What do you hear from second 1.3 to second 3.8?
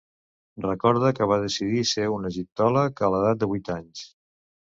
va decidir ser un egiptòleg a l'edat de vuit